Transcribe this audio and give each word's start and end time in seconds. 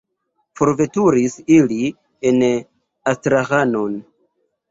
Forveturis 0.59 1.35
ili 1.57 1.77
en 2.31 2.41
Astraĥanon. 3.13 4.01